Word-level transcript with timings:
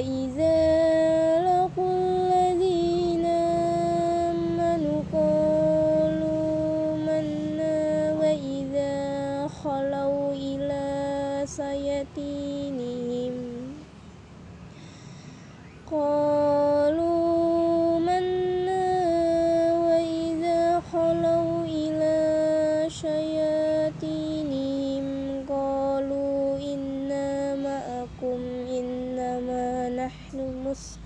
وإذا 0.00 0.69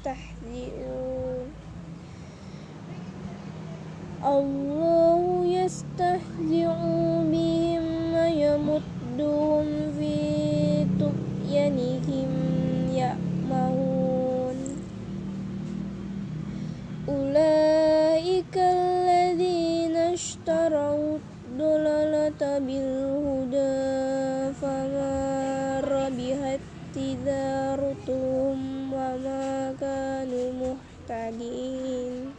مستهزئون 0.04 1.48
الله 4.24 5.44
يستهزئ 5.46 6.68
بهم 7.32 7.84
ويمدهم 8.14 9.66
في 9.98 10.16
طغيانهم 11.00 12.30
يعمهون 12.94 14.56
أولئك 17.08 18.56
الذين 18.56 19.96
اشتروا 19.96 21.18
الضلالة 21.18 22.58
بالهدى 22.58 23.72
فما 24.60 25.80
ربحت 25.80 26.60
tidarutum 26.94 28.58
wa 28.94 29.18
ma 29.18 29.74
kanu 29.74 30.42
muhtadin. 30.54 32.30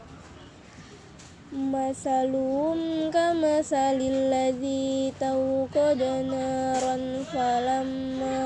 Kama 3.16 3.64
salil 3.64 4.28
ladzi 4.28 5.08
tawqada 5.16 6.20
naran 6.28 7.24
falamma 7.32 8.40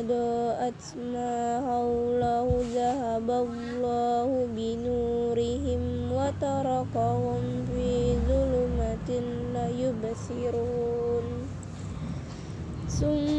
adoat 0.00 0.80
ma 0.96 1.60
haulahu 1.60 2.64
zahaballahu 2.72 4.48
binurihim 4.56 6.08
wa 6.08 6.32
tarakahum 6.40 7.68
fi 7.68 8.16
dhulumatin 8.24 9.52
la 9.52 9.68
yubsirun. 9.68 11.26
Summa 12.88 13.35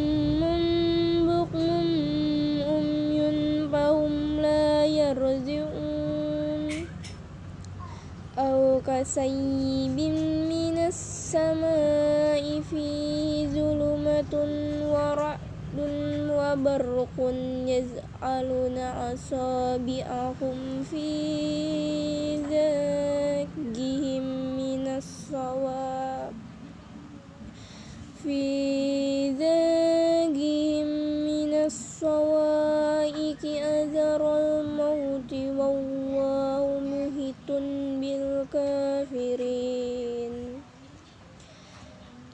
كسيب 8.87 9.99
من 10.49 10.77
السماء 10.77 12.61
فيه 12.71 13.47
ظلمة 13.47 14.33
ورعد 14.93 15.39
وبرق 16.31 17.17
يجعلون 17.67 18.77
أصابعهم 19.13 20.57
في 20.91 21.07
ذاكهم 22.49 23.06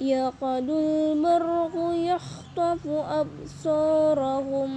يقد 0.03 0.69
البرق 0.69 1.75
يخطف 1.93 2.87
أبصارهم. 2.87 4.71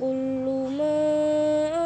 كل 0.00 0.46
ما 0.78 1.00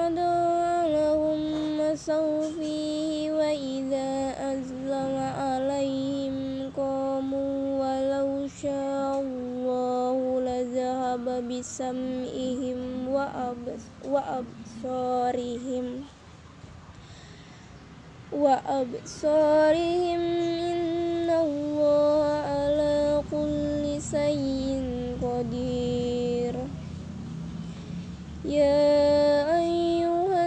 أضاء 0.07 0.89
لهم 0.89 1.41
مسوا 1.79 2.51
فيه 2.51 3.33
وإذا 3.33 4.35
أظلم 4.53 5.15
عليهم 5.39 6.35
قاموا 6.77 7.55
ولو 7.83 8.49
شاء 8.63 9.21
الله 9.21 10.41
لذهب 10.41 11.49
بسمعهم 11.49 13.09
وأبصارهم 14.05 15.87
وأبصارهم 18.33 20.21
قدير. 25.35 26.55
يا 28.45 29.59
أيها 29.59 30.47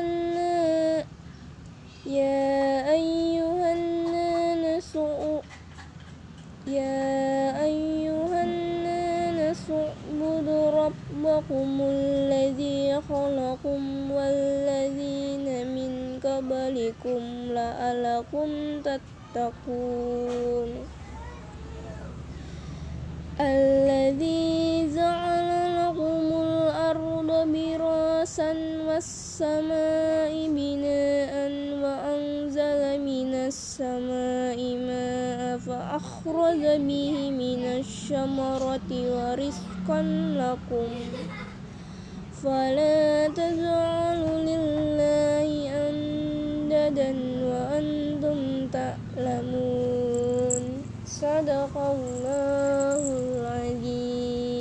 يا 2.06 2.92
أيها 2.92 3.74
الناس 3.74 4.96
يا 6.68 7.64
أيها 7.64 8.44
الناس 8.44 9.66
اعبدوا 9.72 10.66
ربكم 10.72 11.70
الذي 11.82 13.02
خلقكم 13.10 14.12
والذين 14.12 15.48
من 15.76 16.20
قبلكم 16.24 17.22
لعلكم 17.58 18.50
تتقون. 18.88 20.70
الذي 23.40 24.67
براسا 28.98 29.28
والسماء 29.38 30.34
بناء 30.50 31.34
وأنزل 31.84 32.82
من 33.06 33.34
السماء 33.34 34.58
ماء 34.76 35.58
فأخرج 35.58 36.62
به 36.82 37.30
من 37.30 37.62
الشمرة 37.80 38.90
ورزقا 38.92 40.02
لكم 40.42 40.90
فلا 42.44 43.28
تجعلوا 43.28 44.38
لله 44.50 45.50
أنددا 45.90 47.12
وأنتم 47.46 48.68
تعلمون 48.74 50.64
صدق 51.06 51.78
الله 51.78 53.04